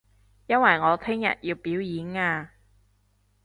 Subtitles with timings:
[0.47, 2.53] 因為我聽日要表演啊